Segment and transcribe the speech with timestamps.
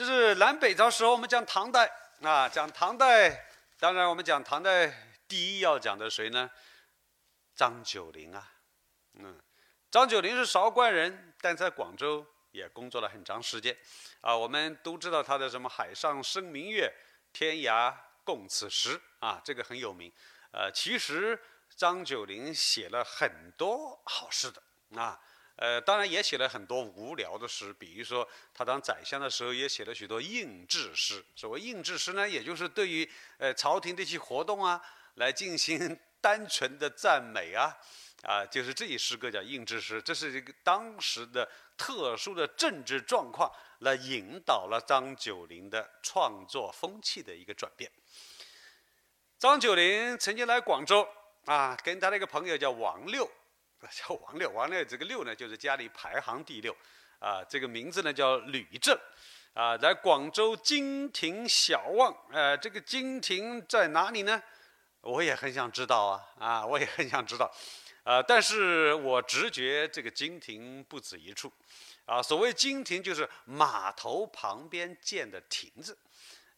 [0.00, 1.86] 这是南北朝时候，我们讲唐代
[2.22, 3.46] 啊，讲唐代，
[3.78, 4.90] 当然我们讲唐代
[5.28, 6.50] 第一要讲的谁呢？
[7.54, 8.50] 张九龄啊，
[9.18, 9.38] 嗯，
[9.90, 13.76] 张九龄是韶关人，但在广州也工作了很长时间，
[14.22, 16.90] 啊，我们都知道他的什么“海上生明月，
[17.34, 17.94] 天涯
[18.24, 20.10] 共此时”啊，这个很有名。
[20.52, 21.38] 呃，其实
[21.76, 24.62] 张九龄写了很多好诗的
[24.98, 25.20] 啊。
[25.60, 31.22] 呃，当然也写了很多无聊的诗，比如说他当宰相的时候也写了许多应制诗。
[31.36, 34.80] 所谓应制诗呢，也就是对于呃朝廷的一些活动啊，
[35.16, 37.76] 来进行 单纯的赞美啊，
[38.22, 40.00] 啊，就是这一诗歌叫应制诗。
[40.00, 47.92] 这是一个当时的特殊的政治状况，来引导了张九龄的创作风气的一个转变。
[49.38, 51.06] 张九龄曾经来广州
[51.44, 53.30] 啊，跟他的一个朋友叫王六。
[53.90, 56.76] 叫王六，王六这个六呢，就是家里排行第六，
[57.18, 58.98] 啊，这个名字呢叫吕正，
[59.54, 64.42] 啊，在广州金亭小望，呃，这个金亭在哪里呢？
[65.00, 67.50] 我也很想知道啊，啊，我也很想知道，
[68.04, 71.50] 啊，但是我直觉这个金亭不止一处，
[72.04, 75.96] 啊，所谓金亭就是码头旁边建的亭子，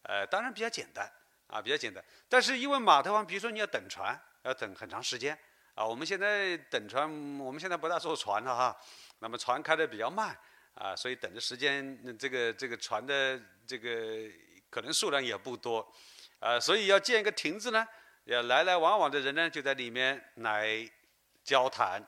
[0.01, 1.09] 呃，当然比较简单，
[1.47, 5.39] 啊，比较简单，但是因为码头旁，比如说你要等船，要等很长时间。
[5.75, 8.77] 啊，我们现在等船，我们现在不大坐船了哈。
[9.19, 10.37] 那么船开的比较慢
[10.75, 14.29] 啊，所以等的时间，这个这个船的这个
[14.69, 15.91] 可能数量也不多
[16.39, 17.87] 啊，所以要建一个亭子呢，
[18.25, 20.87] 要来来往往的人呢就在里面来
[21.43, 22.05] 交谈，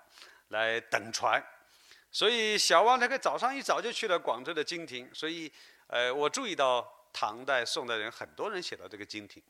[0.50, 1.44] 来等船。
[2.12, 5.52] 所以小王那个早上一早就去了广州的金亭，所以
[5.88, 9.42] 呃，我注意到唐代、宋代人很多人写到这个金亭。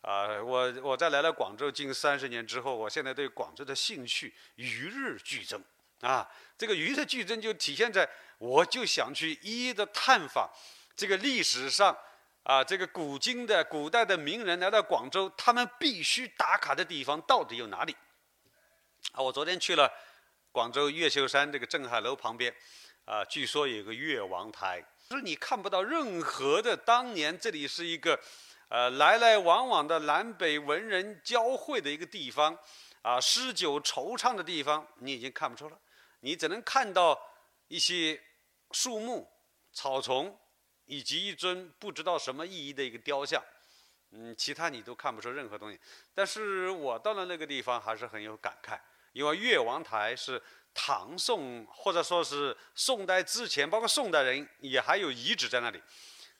[0.00, 5.62] 啊，我我在来了广州近三十年之后，我现在对广州的兴趣与日俱增。
[6.00, 6.24] 啊，
[6.56, 10.48] 这个与日俱增就体现在，我就想去一一的探访
[10.94, 11.96] 这个历史上
[12.44, 17.96] 啊，这个古今的古代的名人来到广州，他们必须打卡的地方到底有哪里？
[19.10, 19.92] 啊，我昨天去了
[20.52, 22.54] 广州越秀山这个镇海楼旁边，
[23.04, 24.80] 啊，据说有个越王台，
[25.10, 28.16] 就是你看不到任何的当年这里是一个。
[28.68, 32.54] 呃，来来往往的南北文人交汇的一个地方，
[33.00, 35.78] 啊，诗酒惆怅的地方，你已经看不出了，
[36.20, 37.18] 你只能看到
[37.68, 38.20] 一些
[38.72, 39.26] 树木、
[39.72, 40.38] 草丛，
[40.84, 43.42] 以及一尊不知道什么意义的一个雕像，
[44.10, 45.80] 嗯，其他你都看不出任何东西。
[46.14, 48.78] 但是我到了那个地方，还是很有感慨，
[49.14, 50.42] 因为越王台是
[50.74, 55.82] 唐宋或者说是宋代之前，包括宋代人也还有遗址在那里。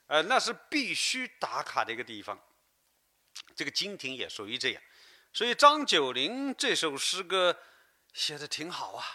[0.09, 2.37] 呃，那是必须打卡的一个地方。
[3.55, 4.81] 这个金亭也属于这样，
[5.31, 7.57] 所以张九龄这首诗歌
[8.13, 9.05] 写的挺好啊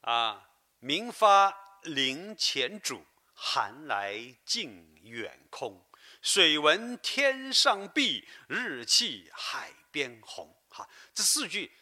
[0.00, 0.48] 啊！
[0.80, 3.00] 明发林前渚，
[3.32, 5.86] 寒来近远空。
[6.20, 10.54] 水闻天上碧，日气海边红。
[10.68, 11.72] 哈，这四句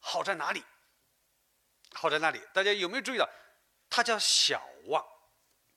[0.00, 0.64] 好在哪里？
[1.92, 2.40] 好在哪里？
[2.52, 3.28] 大家有没有注意到？
[3.88, 5.04] 它叫小望。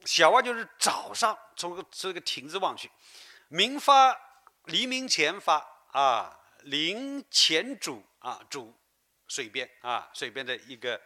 [0.06, 2.90] 小望就是早上从这个亭子望去，
[3.50, 4.18] 明发
[4.66, 5.58] 黎明前发
[5.92, 8.74] 啊，林前渚啊，渚
[9.28, 11.00] 水边啊，水边的一个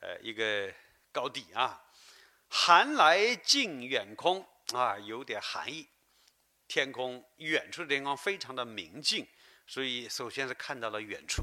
[0.00, 0.72] 呃一个
[1.12, 1.84] 高地啊，
[2.48, 5.88] 寒来近远空啊，有点寒意，
[6.66, 9.26] 天空远处的天空非常的明净，
[9.66, 11.42] 所以首先是看到了远处，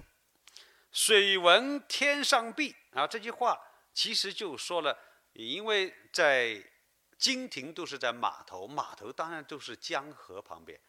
[0.91, 3.59] 水闻天上碧啊，这句话
[3.93, 4.97] 其实就说了，
[5.33, 6.63] 因为在
[7.17, 10.79] 金亭都是在码头，码头当然都是江河旁边，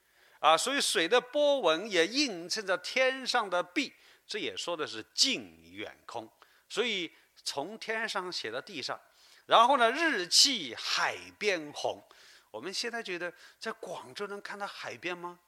[0.41, 3.93] 啊，所以水的波纹也映衬着天上的碧，
[4.27, 6.29] 这也说的是近远空。
[6.69, 7.13] 所以
[7.45, 9.01] 从天上写到地上，
[9.47, 12.03] 然后呢，日气海边红。
[12.51, 15.39] 我们现在觉得在广州能看到海边吗？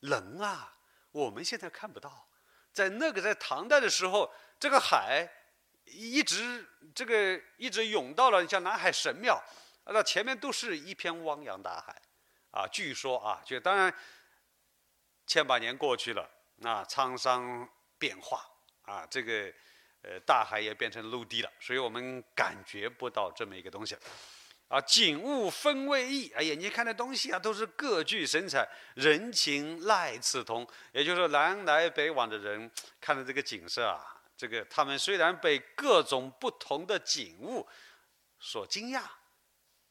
[0.00, 0.76] 能啊，
[1.12, 2.26] 我们现在看不到。
[2.72, 5.28] 在那个在唐代的时候，这个海
[5.84, 9.40] 一直这个一直涌到了像南海神庙。
[9.86, 11.94] 那前面都是一片汪洋大海，
[12.50, 13.94] 啊，据说啊，就当然
[15.26, 16.26] 千百年过去了，
[16.56, 18.42] 那沧桑变化
[18.82, 19.52] 啊，这个
[20.02, 23.94] 呃大海也变成陆地了，所以我们感觉不到这么一个东西，
[24.68, 32.70] 啊，景物分位异，啊，眼睛看的东西啊都是各具神采，人情赖此同，也就是南来北往的人
[33.00, 34.02] 看的这个景色啊，
[34.34, 37.68] 这个他们虽然被各种不同的景物
[38.38, 39.02] 所惊讶。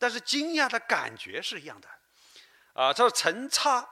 [0.03, 1.87] 但是惊讶的感觉是一样的，
[2.73, 3.87] 啊，他说陈差，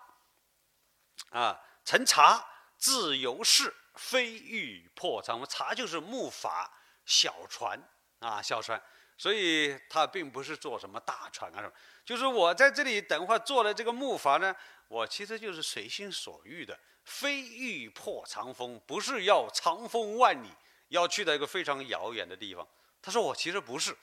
[1.30, 2.46] 啊，陈茶
[2.78, 5.42] 自由式，非欲破长。
[5.48, 6.68] 茶就是木筏
[7.06, 7.82] 小船
[8.20, 8.84] 啊，小船。
[9.18, 11.72] 所以他并不是坐什么大船啊什么，
[12.04, 14.54] 就是我在这里等会儿做了这个木筏呢，
[14.90, 20.50] 我其实就是随心所欲的，非欲破长风，不是要长风万里，
[20.90, 22.68] 要去到一个非常遥远的地方。
[23.02, 23.96] 他说我其实不是，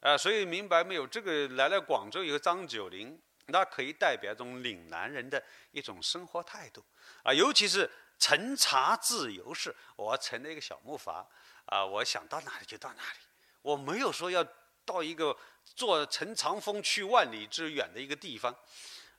[0.00, 1.06] 啊，所以明白没有？
[1.06, 5.42] 这个来了广州以后，张九龄那可以代表一种岭南人的
[5.72, 6.82] 一种生活态度
[7.22, 11.26] 啊，尤其是乘茶自由式，我乘了一个小木筏
[11.66, 13.18] 啊，我想到哪里就到哪里，
[13.60, 14.42] 我没有说要
[14.86, 18.54] 到一个坐乘长风去万里之远的一个地方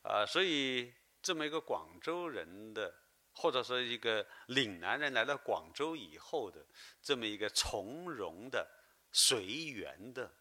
[0.02, 0.92] 啊，所以
[1.22, 2.92] 这么一个广州人的，
[3.34, 6.66] 或者说一个岭南人来到广州以后的
[7.04, 8.68] 这么一个从容的、
[9.12, 10.32] 随缘的。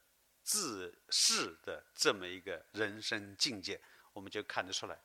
[0.50, 3.80] 自视的这么一个人生境界，
[4.12, 4.98] 我们就看得出来，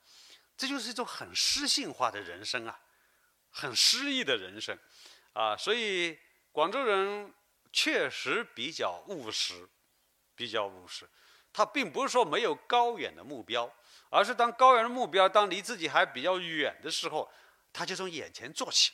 [0.57, 2.79] 这就是一种很诗性化的人生啊，
[3.51, 4.75] 很诗意的人生，
[5.33, 6.17] 啊，所以
[6.51, 7.31] 广州人
[7.71, 9.69] 确实比较务实，
[10.35, 11.07] 比较务实。
[11.53, 13.71] 他并不是说没有高远的目标，
[14.09, 17.31] 而是当高远的目标当离自己还比较远的时候，
[17.71, 18.93] 他就从眼前做起，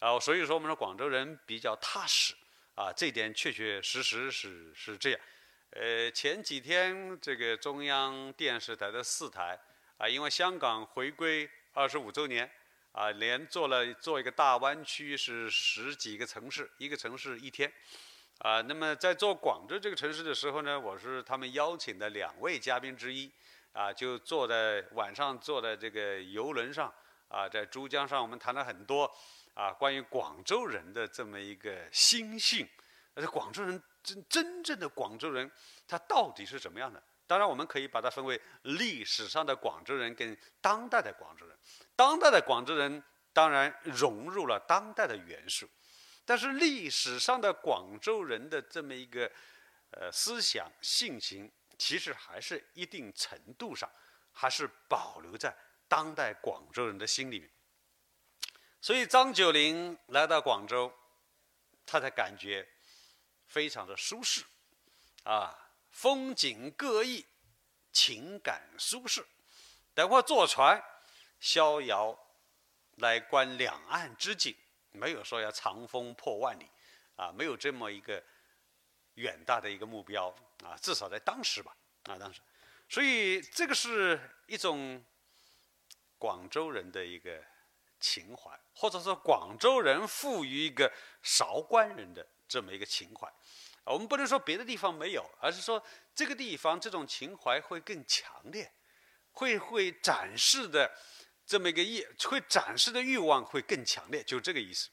[0.00, 2.34] 啊，所以说我们说广州人比较踏实，
[2.74, 5.20] 啊，这点确确实实是是这样。
[5.76, 9.58] 呃，前几天这个中央电视台的四台
[9.98, 12.48] 啊，因为香港回归二十五周年
[12.92, 17.72] 啊，连做了做一个大湾区，是十几个城市，一个城市一天
[18.38, 18.60] 啊。
[18.60, 23.28] 那么在做广州这个城市的时候呢，我是他们邀请的两位嘉宾之一
[23.72, 26.86] 啊，就坐在晚上坐在这个游轮上
[27.26, 29.12] 啊，在珠江上，我们谈了很多
[29.54, 32.64] 啊关于广州人的这么一个心性，
[33.14, 33.82] 而且广州人。
[34.04, 35.50] 真真正的广州人，
[35.88, 37.02] 他到底是怎么样的？
[37.26, 41.58] 当然，我们可以把它分为历史上的广州人跟当代的广州人。
[41.96, 43.02] 当代的广州人
[43.32, 45.66] 当然融入了当代的元素，
[46.26, 49.24] 但是历史上的广州人的这么一个
[49.90, 53.90] 呃思想性情，其实还是一定程度上
[54.30, 55.56] 还是保留在
[55.88, 57.50] 当代广州人的心里面。
[58.82, 60.92] 所以，张九龄来到广州，
[61.86, 62.68] 他才感觉。
[63.54, 64.44] 非常的舒适，
[65.22, 65.56] 啊，
[65.92, 67.24] 风景各异，
[67.92, 69.24] 情感舒适。
[69.94, 70.82] 等会坐船，
[71.38, 72.18] 逍遥
[72.96, 74.56] 来观两岸之景，
[74.90, 76.68] 没有说要长风破万里，
[77.14, 78.20] 啊，没有这么一个
[79.14, 80.34] 远大的一个目标
[80.64, 81.76] 啊，至少在当时吧，
[82.06, 82.40] 啊，当时，
[82.88, 84.18] 所以这个是
[84.48, 85.00] 一种
[86.18, 87.40] 广州人的一个
[88.00, 90.92] 情怀，或者说广州人赋予一个
[91.22, 92.26] 韶关人的。
[92.46, 95.82] 这么一个情怀，啊我们不能说别的地方没有，而是说
[96.14, 98.72] 这个地方这种情怀会更强烈，
[99.32, 100.90] 会会展示的
[101.46, 104.90] 这么一个意，会展示的欲望会更强烈，就这个意思。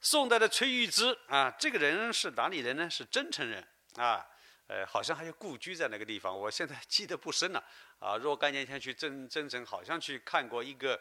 [0.00, 2.90] 宋代的崔玉芝啊，这个人是哪里人呢？
[2.90, 3.66] 是真城人
[3.96, 4.26] 啊，
[4.66, 7.64] 呃，好像还有故居在那个地方，我现在记得不深了
[8.00, 8.16] 啊。
[8.16, 11.00] 若干年前去真真城，好像去看过一个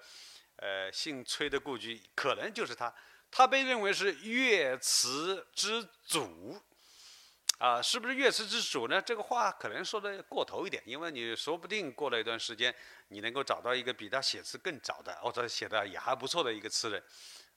[0.58, 2.94] 呃姓崔的故居，可能就是他。
[3.35, 6.56] 他被认为是乐词之祖，
[7.57, 9.01] 啊，是不是乐词之祖呢？
[9.01, 12.74] 这个话可能说的过头一点，因为你说不定过了一段时间，
[13.07, 17.03] 你能够找到一个比他写词更早的，或者写的也还不错的一个词人，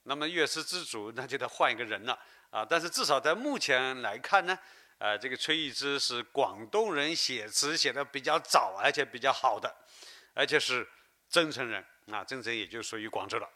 [0.05, 2.19] 那么乐词之祖那就得换一个人了，
[2.49, 4.59] 啊，但是至少在目前来看呢，
[4.97, 9.71] 啊，这个崔玉芝是广东人写词写的比较早，而且比较好的，
[10.33, 10.89] 而且是
[11.29, 13.47] 增城人，啊，增城也就属于广州了。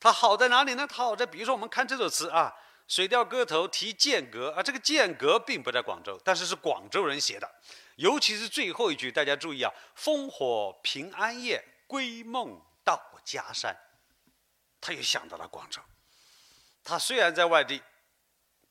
[0.00, 0.86] 它好在哪里呢？
[0.86, 2.50] 它好在，比如说我们看这首词啊，
[2.92, 7.46] 《水调歌头·题剑阁》啊，这个剑阁并不在广州，但是是广州人写的，
[7.96, 13.76] 尤其是最后一句，大家注意啊，“烽火平安夜，归梦到家山”，
[14.80, 15.82] 他又想到了广州。
[16.82, 17.82] 他虽然在外地，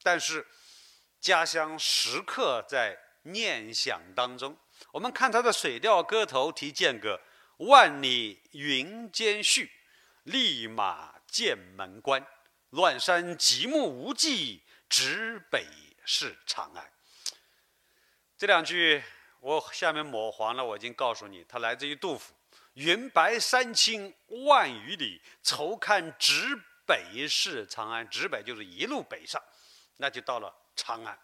[0.01, 0.47] 但是
[1.21, 4.57] 家乡时刻在念想当中。
[4.91, 7.21] 我们看他的《水调歌头·题剑阁》
[7.69, 9.69] ，“万里云间絮，
[10.23, 12.25] 立马。”剑门关，
[12.71, 15.65] 乱山极目无际，直北
[16.05, 16.91] 是长安。
[18.37, 19.03] 这两句
[19.39, 22.33] 我下面抹黄了，我已经告诉你，它来自于杜甫。
[22.73, 24.13] 云白山青
[24.45, 26.55] 万余里，愁看直
[26.85, 28.07] 北是长安。
[28.09, 29.41] 直北就是一路北上，
[29.97, 31.19] 那就到了长安。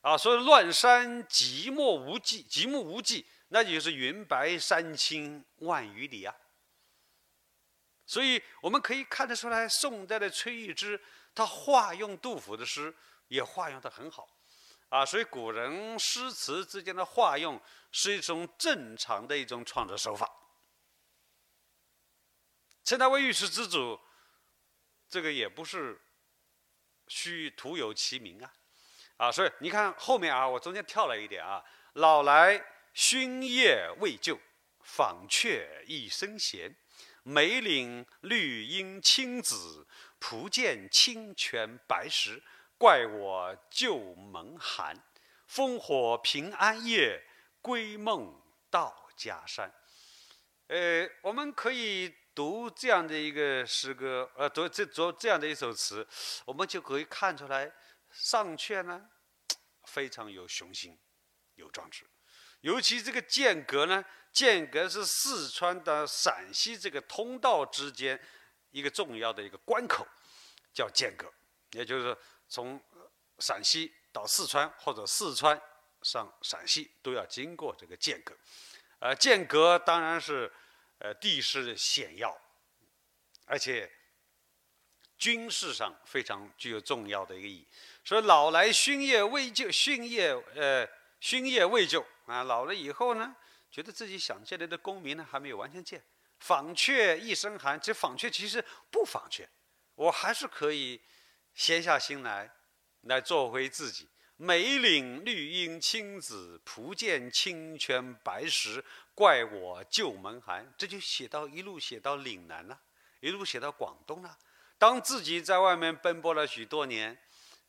[0.00, 6.34] 啊，所以乱山极目无际，极目无际，那就是云白山青万余里啊。
[8.08, 10.98] 所以我们可以看得出来，宋代的崔玉芝，
[11.34, 12.92] 他化用杜甫的诗
[13.28, 14.26] 也化用得很好，
[14.88, 17.60] 啊，所以古人诗词之间的化用
[17.92, 20.26] 是一种正常的一种创作手法。
[22.82, 24.00] 称他为御史之祖，
[25.10, 26.00] 这个也不是
[27.08, 28.50] 虚徒有其名啊，
[29.18, 31.62] 啊，所以你看后面啊，我中间跳了一点啊，
[31.92, 34.40] 老来熏叶未就，
[34.80, 36.74] 访却一身闲。
[37.28, 39.86] 梅岭绿阴青紫，
[40.18, 42.42] 蒲涧清泉白石。
[42.78, 44.96] 怪我旧门寒，
[45.46, 47.22] 烽火平安夜，
[47.60, 49.70] 归梦到家山。
[50.68, 56.08] 呃，我们可以读这样的一个诗歌，呃，读这读这样的一首词，
[56.46, 57.70] 我们就可以看出来，
[58.10, 59.06] 上阙呢
[59.84, 60.98] 非常有雄心，
[61.56, 62.06] 有壮志。
[62.60, 68.20] 尤其这个剑阁呢，剑阁是四川到陕西这个通道之间
[68.70, 70.06] 一个重要的一个关口，
[70.72, 71.32] 叫剑阁，
[71.72, 72.16] 也就是。
[72.50, 72.82] 从
[73.40, 75.60] 陕西到四川，或者四川
[76.00, 78.34] 上陕西，都要经过这个剑阁。
[79.00, 80.50] 呃，剑阁当然是
[80.98, 82.34] 呃地势险要，
[83.44, 83.92] 而且
[85.18, 87.66] 军事上非常具有重要的一个意义。
[88.02, 90.88] 所以老来勋业未就，勋业呃
[91.20, 93.34] 勋业未就啊，老了以后呢，
[93.70, 96.00] 觉得自己想建的功名呢还没有完全建。
[96.38, 99.48] 访却一身寒，这访却其实不访却，
[99.96, 101.02] 我还是可以。
[101.54, 102.48] 闲下心来，
[103.00, 104.08] 来做回自己。
[104.36, 108.84] 梅岭绿阴青紫，蒲涧清泉白石。
[109.12, 112.80] 怪我旧门寒，这就写到一路写到岭南了，
[113.18, 114.38] 一路写到广东了。
[114.78, 117.18] 当自己在外面奔波了许多年，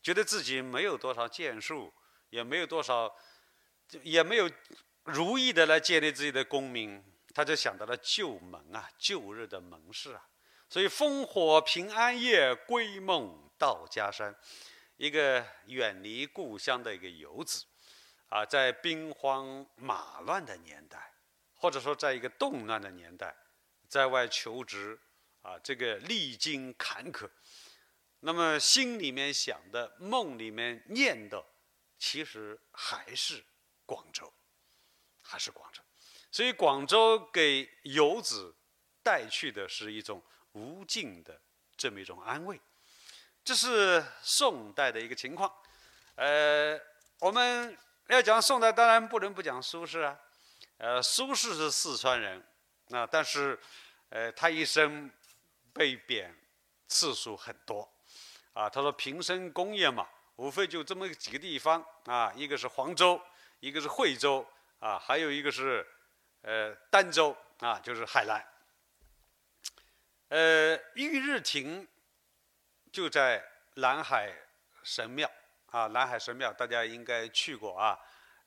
[0.03, 1.91] 觉得自己没有多少建树，
[2.29, 3.11] 也没有多少，
[4.03, 4.49] 也没有
[5.03, 7.03] 如意的来建立自己的功名，
[7.33, 10.27] 他就想到了旧门啊，旧日的门市啊。
[10.69, 13.45] 所以烽火平安夜，归梦。
[13.59, 14.33] 到家山，
[14.95, 17.65] 一个远离故乡的一个游子，
[18.29, 21.11] 啊，在兵荒马乱的年代，
[21.55, 23.35] 或者说在一个动乱的年代，
[23.89, 24.97] 在外求职，
[25.41, 27.29] 啊，这个历经坎坷，
[28.21, 31.45] 那么心里面想的、梦里面念的，
[31.97, 33.43] 其实还是
[33.89, 34.31] 广州，
[35.23, 35.81] 还是广州。
[36.31, 38.55] 所以广州给游子
[39.01, 41.41] 带去的是一种无尽的
[41.75, 42.61] 这么一种安慰。
[43.43, 45.51] 这是宋代的一个情况，
[46.13, 46.79] 呃，
[47.17, 47.75] 我们
[48.09, 50.19] 要讲宋代，当然不能不讲苏轼啊。
[50.77, 52.45] 呃，苏轼是四川人，
[52.91, 53.59] 啊，但是，
[54.09, 55.09] 呃，他一生
[55.73, 56.37] 被贬
[56.87, 57.91] 次数很多，
[58.53, 63.19] 啊，他说平生功业嘛，无非就这么几个地方啊，一个是黄州，
[63.59, 64.45] 一个是惠州，
[64.79, 65.85] 啊，还有一个是
[66.41, 68.45] 呃儋州，啊，就是海南。
[70.29, 71.87] 呃，玉日亭。
[72.91, 73.39] 就在
[73.75, 74.33] 南海
[74.81, 75.29] 神庙
[75.67, 77.95] 啊，南海神庙大家应该去过啊。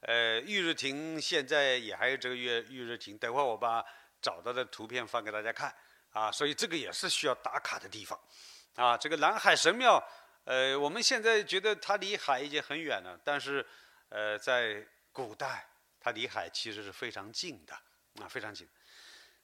[0.01, 3.85] 呃，玉日亭现在也还有这个玉玉日亭，等会儿我把
[4.21, 5.73] 找到的图片发给大家看
[6.11, 6.29] 啊。
[6.33, 8.19] 所以这个也是需要打卡的地方
[8.75, 8.99] 啊。
[8.99, 10.05] 这个南海神庙，
[10.43, 13.65] 呃，我们现在觉得它离海已经很远了，但是
[14.09, 15.69] 呃，在古代
[16.01, 17.75] 它离海其实是非常近的
[18.21, 18.69] 啊，非常近。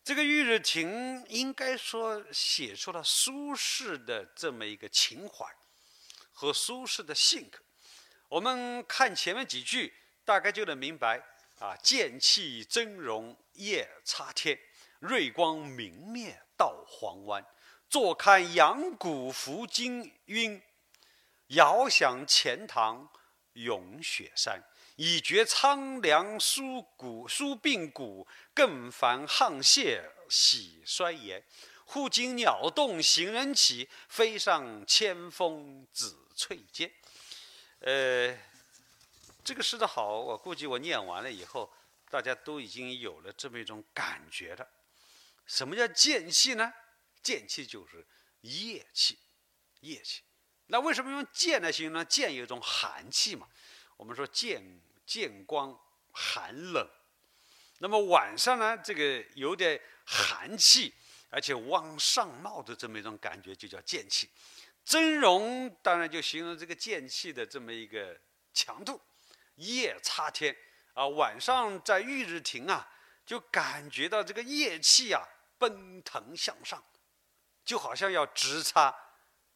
[0.03, 5.47] 这个玉日亭应该说写出了苏轼的这么一个情怀
[6.33, 7.59] 和苏轼的性格。
[8.29, 9.95] 我们看前面几句，
[10.25, 11.23] 大概就能明白
[11.59, 14.59] 啊：剑气峥嵘夜叉天，
[15.01, 17.45] 瑞光明灭到黄湾。
[17.91, 20.63] 坐看阳谷伏金晕，
[21.49, 23.11] 遥想钱塘
[23.55, 24.63] 涌雪山。
[24.99, 31.45] 已觉苍凉疏骨疏病骨，更烦沆瀣洗衰颜。
[31.85, 36.93] 忽惊鸟动行人起，飞上千峰紫翠间。
[37.79, 38.37] 呃，
[39.45, 41.73] 这个诗的好，我估计我念完了以后，
[42.11, 44.69] 大家都已经有了这么一种感觉了。
[45.47, 46.73] 什么叫剑气呢？
[47.23, 48.05] 剑气就是
[48.41, 49.17] 夜气，
[49.79, 50.23] 夜气。
[50.67, 52.05] 那为什么用剑来形容呢？
[52.05, 53.47] 剑有一种寒气嘛。
[53.97, 54.83] 我们说剑。
[55.09, 55.75] 见光
[56.13, 56.87] 寒冷，
[57.79, 58.77] 那么晚上呢？
[58.77, 60.93] 这个有点寒气，
[61.31, 64.29] 而且往上冒的这么一种感觉，就叫剑气。
[64.85, 68.21] 峥嵘当然就形容这个剑气的这么一个
[68.53, 69.01] 强度。
[69.55, 70.55] 夜叉天
[70.93, 72.87] 啊，晚上在玉日亭啊，
[73.25, 76.85] 就感觉到这个夜气啊奔腾向上，
[77.65, 78.95] 就好像要直插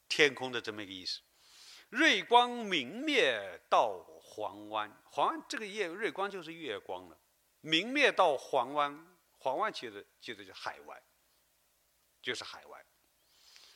[0.09, 1.21] 天空的这么一个意思。
[1.91, 4.12] 瑞光明灭到。
[4.35, 7.19] 黄湾，黄湾这个夜日光就是月光了。
[7.61, 9.07] 明灭到黄湾，
[9.39, 11.03] 黄湾其实就是海湾，
[12.23, 12.87] 就是海湾。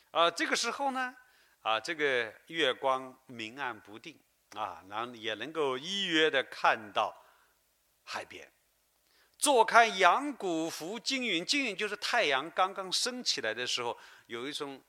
[0.09, 1.15] 啊，这个时候呢，
[1.61, 4.19] 啊，这个月光明暗不定
[4.55, 7.15] 啊，然后也能够依约的看到
[8.03, 8.51] 海边。
[9.37, 13.95] 坐看阳谷浮金云，金云就是太阳刚刚升起来的时候，
[14.25, 14.83] 有一种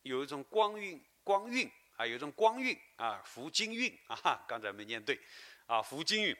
[0.00, 5.20] 有一种光晕光晕啊，有一种光晕啊，福金运啊，刚才没念对，
[5.66, 6.34] 啊，福金运。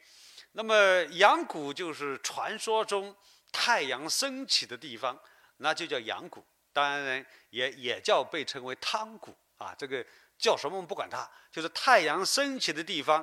[0.52, 0.75] 那么
[1.11, 3.14] 阳谷就是传说中
[3.52, 5.21] 太阳升起的地方，
[5.59, 10.02] 那就叫阳谷，当然也也叫被称为汤谷啊，这个
[10.38, 13.23] 叫什么我们不管它，就是太阳升起的地方，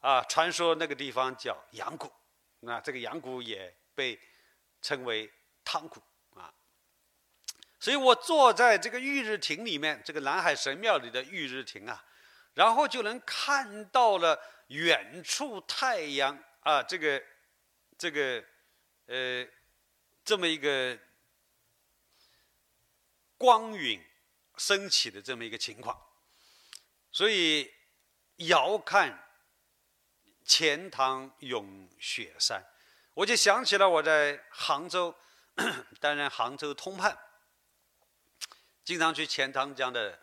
[0.00, 2.10] 啊，传说那个地方叫阳谷，
[2.60, 4.18] 那这个阳谷也被
[4.80, 5.30] 称为
[5.62, 6.00] 汤谷。
[7.80, 12.04] 所以我坐在这个玉日亭里面，这个南海神庙里的玉日亭啊，
[12.54, 17.22] 然后就能看到了远处太阳啊，这个
[17.96, 18.44] 这个
[19.06, 19.46] 呃
[20.24, 20.98] 这么一个
[23.36, 24.04] 光晕
[24.56, 25.96] 升起的这么一个情况，
[27.12, 27.72] 所以
[28.38, 29.16] 遥看
[30.44, 32.60] 钱塘涌雪山，
[33.14, 35.14] 我就想起了我在杭州
[36.00, 37.16] 担任杭州通判。
[38.88, 40.18] 经常去钱塘江的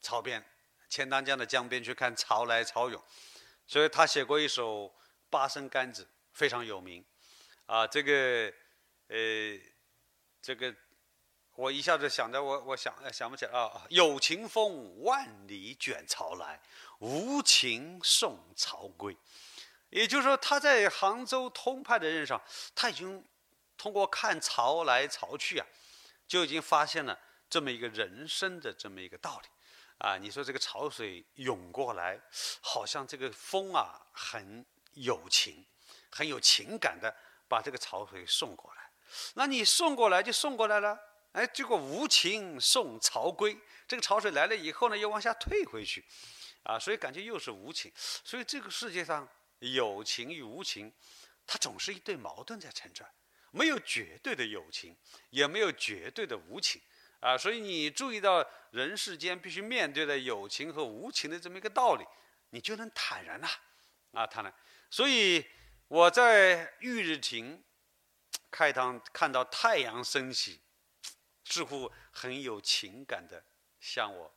[0.00, 0.44] 潮边，
[0.88, 3.00] 钱塘江的江边去看潮来潮涌，
[3.68, 4.86] 所以他写过一首
[5.30, 6.02] 《八声杆子》，
[6.32, 7.04] 非常有名。
[7.66, 8.52] 啊，这个，
[9.06, 9.16] 呃，
[10.40, 10.74] 这个，
[11.54, 13.86] 我一下子想着，我我想想不起来啊。
[13.90, 16.60] 有情风万里卷潮来，
[16.98, 19.16] 无情送潮归。
[19.90, 22.42] 也就是说，他在杭州通判的任上，
[22.74, 23.24] 他已经
[23.76, 25.66] 通过看潮来潮去啊，
[26.26, 27.16] 就已经发现了。
[27.52, 29.48] 这么一个人生的这么一个道理，
[29.98, 32.18] 啊，你说这个潮水涌过来，
[32.62, 35.62] 好像这个风啊很有情，
[36.10, 37.14] 很有情感的
[37.46, 38.90] 把这个潮水送过来，
[39.34, 40.98] 那你送过来就送过来了，
[41.32, 43.54] 哎，结果无情送潮归，
[43.86, 46.02] 这个潮水来了以后呢，又往下退回去，
[46.62, 47.92] 啊，所以感觉又是无情，
[48.24, 49.28] 所以这个世界上
[49.58, 50.90] 有情与无情，
[51.46, 53.06] 它总是一对矛盾在存在，
[53.50, 54.96] 没有绝对的友情，
[55.28, 56.80] 也没有绝对的无情。
[57.22, 62.04] 啊，所以你注意到人世间必须面对的有情和无情的这么一个道理，
[62.50, 63.48] 你就能坦然呐，
[64.10, 64.52] 啊，坦然。
[64.90, 65.46] 所以
[65.86, 67.62] 我在玉日亭
[68.50, 70.60] 开堂看到太阳升起，
[71.44, 73.40] 似乎很有情感的
[73.78, 74.34] 向我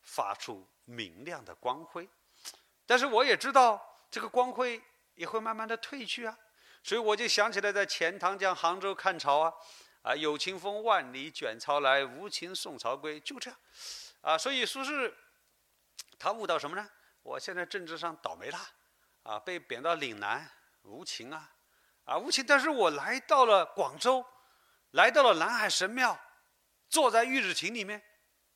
[0.00, 2.08] 发出明亮的光辉，
[2.86, 4.80] 但是我也知道这个光辉
[5.16, 6.38] 也会慢慢的褪去啊，
[6.84, 9.52] 所以我就想起来在钱塘江杭州看潮啊。
[10.08, 13.60] 啊，有情风万里卷潮来，无情送潮归，就这样，
[14.22, 15.12] 啊，所以苏轼
[16.18, 16.90] 他悟到什么呢？
[17.22, 18.58] 我现在政治上倒霉了，
[19.24, 21.52] 啊，被贬到岭南，无情啊，
[22.04, 22.42] 啊，无情。
[22.46, 24.24] 但是我来到了广州，
[24.92, 26.18] 来到了南海神庙，
[26.88, 28.02] 坐在玉日亭里面，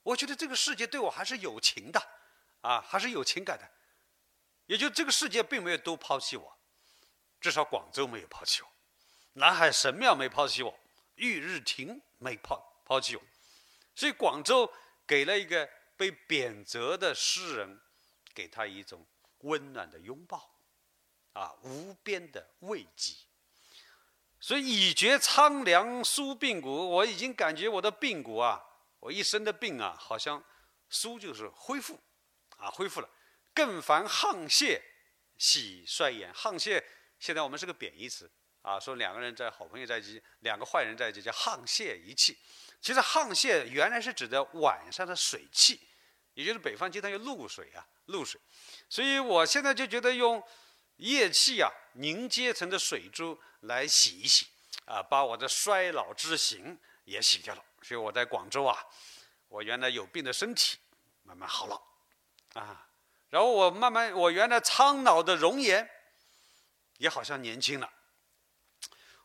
[0.05, 2.03] 我觉得这个世界对我还是有情的，
[2.63, 3.71] 啊，还是有情感的，
[4.65, 6.59] 也就这个世界并没有都抛弃我，
[7.43, 8.69] 至少广州没有抛弃我，
[9.35, 10.79] 南海神庙没抛弃我。
[11.23, 13.23] 玉日亭没抛抛弃我，
[13.95, 14.69] 所以广州
[15.07, 17.81] 给了一个被贬谪的诗人，
[18.35, 19.07] 给他一种
[19.39, 20.53] 温暖的拥抱，
[21.33, 23.15] 啊，无边的慰藉。
[24.41, 28.61] 所以已觉苍凉苏髌骨，我已经感觉我的髌骨啊，
[28.99, 30.43] 我一身的病啊，好像
[30.89, 32.01] 苏就是恢复，
[32.57, 33.09] 啊，恢复了。
[33.55, 34.83] 更烦沆瀣
[35.39, 36.83] 喜衰颜，沆瀣
[37.21, 38.29] 现在我们是个贬义词。
[38.63, 42.39] 啊，说两个人在好朋友在一起，两个坏人在一起叫沆瀣一气。
[42.81, 45.81] 其实沆瀣原来是指的晚上的水汽，
[46.35, 48.41] 也就是北方经常有露水啊，露水。
[48.89, 50.43] 所以我现在就觉得用
[50.97, 54.47] 液气啊凝结成的水珠来洗一洗，
[54.85, 57.65] 啊，把我的衰老之形也洗掉了。
[57.83, 58.77] 所以我在广州啊，
[59.49, 60.79] 我原来有病的身体
[61.25, 61.81] 慢慢好了，
[62.55, 62.89] 啊，
[63.29, 65.89] 然后我慢慢我原来苍老的容颜
[66.99, 67.93] 也好像年轻了。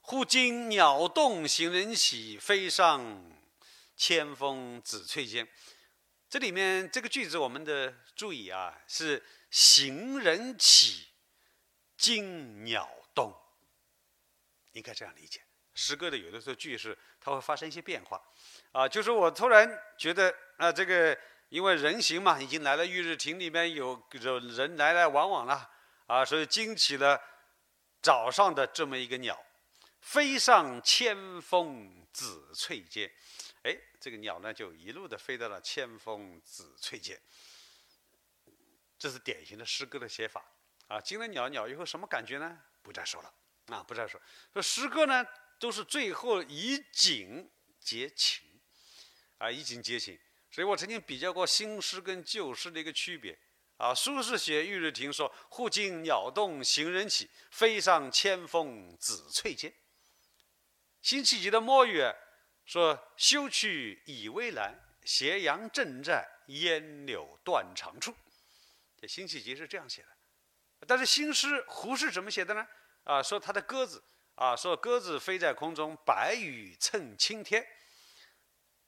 [0.10, 3.30] 忽惊鸟动行人起，飞上
[3.98, 5.46] 千峰紫翠间。
[6.30, 11.10] 这里面这个句子，我们的注意啊，是行人起，
[11.98, 13.36] 惊鸟动，
[14.72, 15.42] 应该这样理解。
[15.74, 18.22] 诗歌的有的时候句式，它会发生一些变化，
[18.72, 25.70] 啊，就是我突然觉得啊，这个因为人行嘛，已经来了玉日亭里面有有人来来往往了，
[26.06, 27.22] 啊，所以惊起了
[28.02, 29.38] 早上的这么一个鸟。
[30.00, 33.12] 飞上千峰紫翠间，
[33.64, 37.20] 哎，这个鸟呢就一路的飞到了千峰紫翠间。
[38.98, 40.44] 这是典型的诗歌的写法
[40.88, 41.00] 啊。
[41.00, 42.60] 惊了鸟鸟以后什么感觉呢？
[42.82, 43.34] 不再说了
[43.68, 44.20] 啊，不再说。
[44.54, 45.26] 说诗歌呢
[45.60, 48.44] 都是最后以景结情
[49.38, 50.18] 啊，以景结情。
[50.50, 53.38] 所以我曾经比较过新诗跟旧诗的一个区别
[53.76, 53.94] 啊。
[53.94, 59.72] 苏轼写《玉日亭》说：“忽惊鸟动行人起，飞上千峰紫翠间。”
[61.08, 62.14] 辛弃疾的《墨月》
[62.70, 68.14] 说：“休去倚危栏，斜阳正在烟柳断肠处。
[69.00, 70.10] 这辛弃疾是这样写的，
[70.86, 72.68] 但是新诗胡适怎么写的呢？
[73.06, 74.04] 啊，说他的鸽子
[74.36, 77.66] 啊，说鸽子飞在空中，白羽衬青天。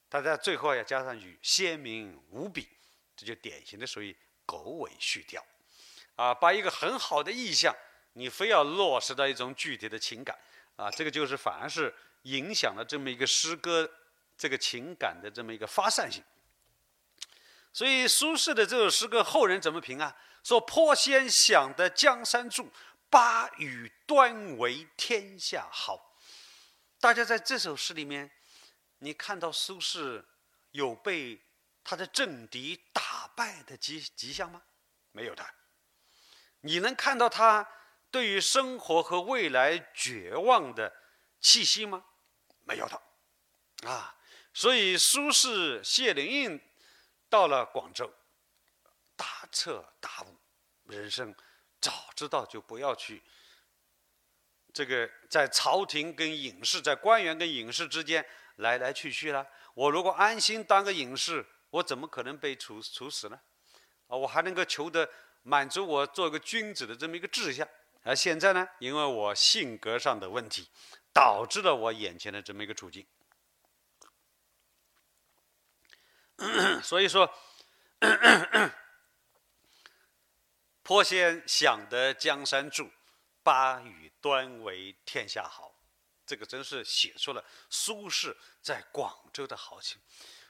[0.10, 2.68] 他在最后要加上一句鲜明无比，
[3.16, 4.14] 这就典型的属于
[4.46, 5.42] 狗尾续貂，
[6.18, 7.74] 啊，把一个很好的意象，
[8.12, 10.38] 你非要落实到一种具体的情感，
[10.76, 13.90] 啊，这个就是反而是影响了这么一个诗歌
[14.38, 16.24] 这个情感的这么一个发散性。
[17.72, 20.16] 所以苏轼的这首诗歌，后人怎么评啊？
[20.44, 22.72] 说颇先想得江山住，
[23.10, 26.16] 巴与端为天下豪。
[27.00, 28.32] 大家在这首诗里面。
[29.02, 30.22] 你看到苏轼
[30.72, 31.42] 有被
[31.86, 34.62] 他的政敌打败的迹迹象吗？
[35.14, 35.50] 没有的。
[36.60, 37.66] 你能看到他
[38.12, 40.94] 对于生活和未来绝望的
[41.40, 42.04] 气息吗？
[42.66, 43.02] 没有的。
[43.90, 44.16] 啊，
[44.54, 46.62] 所以苏轼、谢灵运
[47.30, 48.14] 到了广州，
[49.16, 50.38] 大彻大悟，
[50.86, 51.34] 人生
[51.80, 53.22] 早知道就不要去
[54.74, 58.26] 这个在朝廷跟隐士，在官员跟隐士之间。
[58.60, 63.40] 来来去去了，我如果安心当个隐士，我怎么可能被处处死呢？
[64.08, 65.10] 啊，我还能够求得
[65.44, 67.66] 满足我做个君子的这么一个志向。
[68.04, 70.68] 而现在呢，因为我性格上的问题，
[71.14, 73.06] 导致了我眼前的这么一个处境。
[76.82, 77.30] 所以说，
[80.82, 82.90] 颇先想得江山住，
[83.44, 85.74] 巴羽端为天下豪。
[86.26, 90.00] 这个真是写出了苏轼在广州的豪情。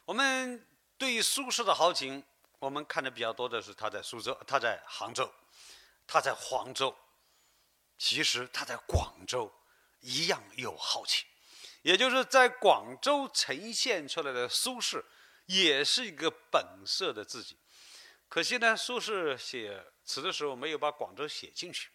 [0.05, 0.67] 我们
[0.97, 2.23] 对于苏轼的豪情，
[2.59, 5.33] 我们看的比较多的是他在苏州，他在杭州，
[6.05, 6.95] 他在黄州。
[7.97, 9.51] 其实他在广州
[9.99, 11.27] 一样有豪情，
[11.81, 15.03] 也就是在广州呈现出来的苏轼，
[15.45, 17.57] 也是一个本色的自己。
[18.27, 21.89] 可惜呢，苏轼写词的时候没有把广州写进去。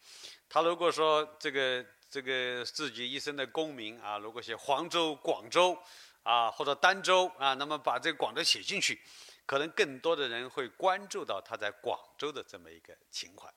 [0.49, 1.85] 他如果说这个。
[2.11, 5.77] 这个自己一生的功名啊，如果写黄州、广州
[6.23, 9.03] 啊，或者儋州啊，那么把这个广州写进去，
[9.47, 13.53] 可能更多的人会关注到他在广州的这么一个情怀。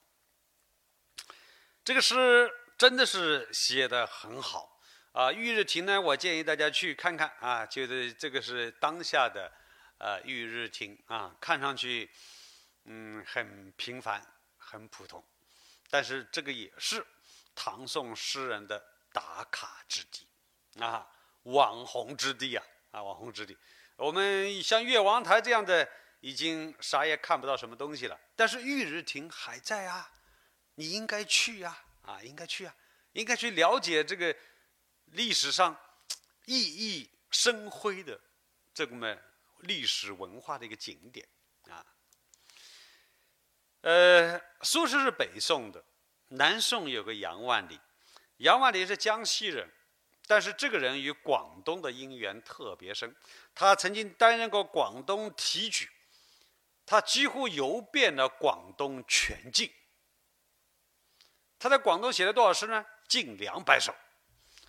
[1.86, 4.80] 这个诗真的是写的很好
[5.12, 5.32] 啊！
[5.32, 9.52] 玉日亭呢，我建议大家去看看啊，就是这个是当下的
[9.98, 12.10] 呃玉日亭啊，看上去
[12.86, 14.22] 嗯很平凡、
[14.58, 15.24] 很普通，
[15.90, 17.06] 但是这个也是。
[17.60, 18.80] 唐宋诗人的
[19.12, 20.28] 打卡之地，
[20.80, 21.08] 啊，
[21.42, 23.58] 网红之地啊，啊，网红之地。
[23.96, 28.20] 我们像越王台这样的，已经啥也看不到什么东西了。
[28.36, 30.08] 但是玉日亭还在啊，
[30.76, 32.74] 你应该去，啊，啊应该去啊，
[33.12, 34.36] 应该去了解这个
[35.12, 35.78] 历史上
[36.48, 38.20] 熠熠生辉的
[38.74, 39.16] 这么
[39.60, 41.28] 历史文化的一个景点
[41.70, 41.86] 啊。
[43.82, 45.84] 呃，苏轼是北宋的。
[46.30, 47.80] 南宋有个杨万里，
[48.38, 49.70] 杨万里是江西人，
[50.26, 53.16] 但是这个人与广东的姻缘特别深。
[53.56, 55.90] 他曾经担任过广东提举，
[56.86, 59.72] 他几乎游遍了广东全境。
[61.60, 62.86] 他在广东写了多少诗呢？
[63.08, 63.94] 近两百首。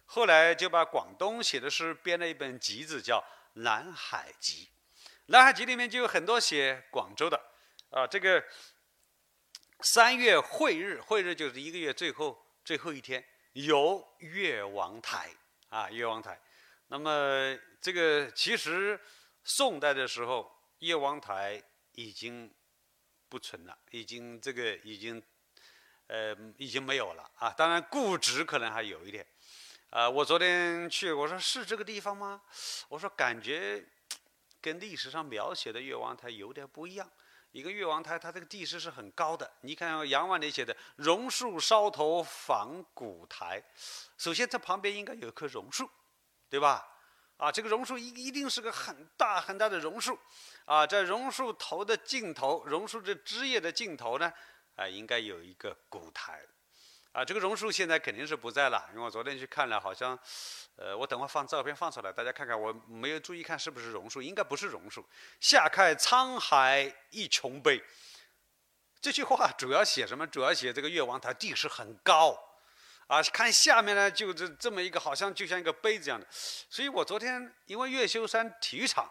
[0.06, 3.18] 后来就把广东写的诗编了一本集子，叫
[3.60, 4.70] 《南海集》。
[5.26, 7.40] 《南海集》里面就有很多写广州的，
[7.90, 8.44] 啊，这个。
[9.80, 15.30] 三月会日，会日就是一个月最后最后一天，游越王台
[15.68, 16.36] 啊，越王台。
[16.88, 19.00] 那么这个其实
[19.44, 22.52] 宋代的时候，越王台已经
[23.28, 25.22] 不存了，已经这个已经
[26.08, 27.50] 呃已经没有了啊。
[27.50, 29.24] 当然固执可能还有一点
[29.90, 30.10] 啊。
[30.10, 32.42] 我昨天去，我说是这个地方吗？
[32.88, 33.86] 我说感觉
[34.60, 37.08] 跟历史上描写的越王台有点不一样。
[37.52, 39.50] 一个越王台，它这个地势是很高的。
[39.62, 43.62] 你看杨万里写的“榕树梢头访古台”，
[44.18, 45.88] 首先这旁边应该有一棵榕树，
[46.50, 46.86] 对吧？
[47.38, 50.18] 啊，这个榕树一一定是个很大很大的榕树，
[50.66, 54.30] 啊，在榕树头的尽头，榕树这枝叶的尽头呢，
[54.78, 56.40] 啊，应该有一个古台。
[57.10, 60.16] 啊，这个榕树现在肯定是不在了，因为我昨天去看了，好像，
[60.76, 62.58] 呃，我等会放照片放出来，大家看看。
[62.58, 65.04] 我没有注意看是不是榕树，应该不是榕树。
[65.40, 67.82] 下看沧海一穷杯，
[69.00, 70.24] 这句话主要写什么？
[70.28, 72.38] 主要写这个越王台地势很高，
[73.08, 76.26] 啊，看下面呢，就是这么一个，好像就像一个杯子一样的。
[76.30, 79.10] 所以我昨天因为越秀山体育场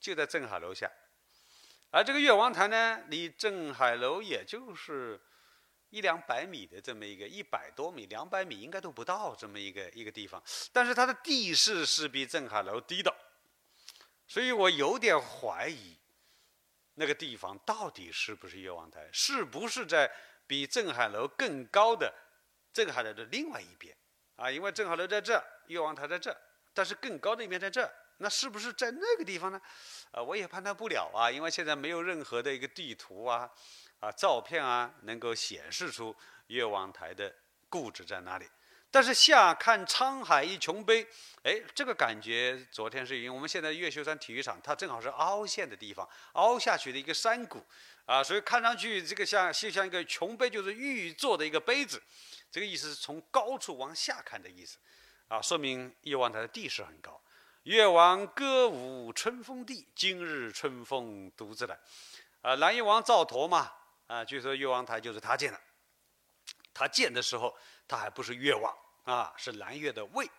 [0.00, 0.90] 就在镇海楼下，
[1.90, 5.20] 而这个越王台呢，离镇海楼也就是。
[5.90, 13.10] 一两百米的这么一个一百多米、两百米应该都不到这么一个一个地方，但是它的地势是比镇海楼低的，
[14.26, 15.96] 所以我有点怀疑，
[16.92, 19.08] 那个地方到底是不是岳王台？
[19.10, 20.12] 是不是在
[20.46, 22.12] 比镇海楼更高的
[22.70, 23.96] 镇海楼的另外一边？
[24.36, 26.36] 啊，因为镇海楼在这，岳王台在这，
[26.74, 29.60] 但是更高的一面在这，那是不是在那个地方呢？
[30.10, 33.48] 啊，我也判断不了啊，因为现在没有任何的一个地图啊、
[34.00, 36.14] 啊照片啊，能够显示出
[36.48, 37.34] 岳王台的
[37.68, 38.46] 故址在哪里。
[38.90, 41.06] 但是下看沧海一穷悲，
[41.42, 47.62] 哎，这个感觉昨天是因为我们现在越秀山体育场，它正好是凹陷的地方，凹下去的一个山谷，
[48.06, 52.02] 啊，所以看上去这个像就像一个琼杯，就是玉做的一个杯子，
[52.50, 54.78] 这个意思是从高处往下看的意思，
[55.28, 57.20] 啊，说明越王台的地势很高。
[57.68, 61.78] 越王歌舞春风地，今日春风独自来，
[62.40, 63.70] 啊，南越王赵佗嘛，
[64.06, 65.60] 啊，据说越王台就是他建的，
[66.72, 67.54] 他建的时候。
[67.86, 70.30] 他还不是越王啊，是南越的魏。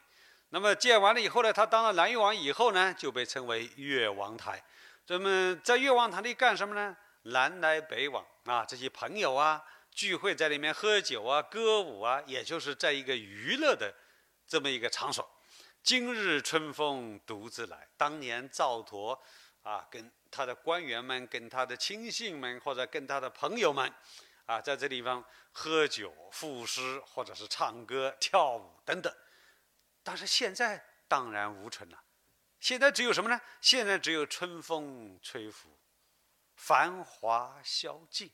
[0.49, 4.63] 那么建完了以后呢，他当了南越王以后呢，就被称为越王台。
[5.07, 6.95] 那么在越王台里干什么呢？
[7.23, 13.93] 南来北往啊，这些朋友啊聚会在里面喝酒啊、歌舞啊，也就是在一个娱乐的
[14.47, 15.27] 这么一个场所。
[15.89, 19.19] 今日春风独自来，当年赵佗
[19.63, 23.91] 啊，跟他的官员们、跟他的亲信们或者跟他的朋友们。
[24.45, 29.11] 啊，在这地方喝酒、赋诗，或者是唱歌、跳舞等等，
[30.03, 31.99] 但是现在荡然无存了。
[32.59, 33.41] 现在只有什么呢？
[33.59, 35.75] 现在只有春风吹拂，
[36.55, 38.31] 繁华消尽。